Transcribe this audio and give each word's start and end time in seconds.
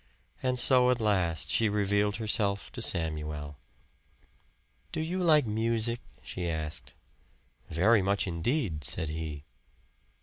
And 0.41 0.57
so 0.57 0.89
at 0.89 0.99
last 0.99 1.51
she 1.51 1.69
revealed 1.69 2.15
herself 2.15 2.71
to 2.71 2.81
Samuel. 2.81 3.57
"Do 4.91 4.99
you 4.99 5.19
like 5.19 5.45
music?" 5.45 5.99
she 6.23 6.49
asked. 6.49 6.95
"Very 7.69 8.01
much 8.01 8.25
indeed," 8.25 8.83
said 8.83 9.09
he. 9.09 9.43